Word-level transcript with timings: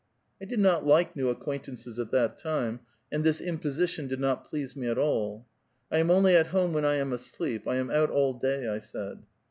I 0.41 0.45
did 0.45 0.59
not 0.59 0.83
like 0.83 1.15
new 1.15 1.29
acquaintances 1.29 1.99
at 1.99 2.09
that 2.09 2.35
time, 2.35 2.79
and 3.11 3.23
this 3.23 3.39
imposition 3.39 4.07
did 4.07 4.19
not 4.19 4.47
please 4.49 4.75
me 4.75 4.87
at 4.87 4.97
all. 4.97 5.45
''I 5.91 5.99
am 5.99 6.09
only 6.09 6.35
at 6.35 6.47
home 6.47 6.73
when 6.73 6.85
I 6.85 6.95
am 6.95 7.13
asleep; 7.13 7.67
I 7.67 7.75
am 7.75 7.91
out 7.91 8.09
all 8.09 8.33
day," 8.33 8.67
I 8.67 8.79
said. 8.79 9.21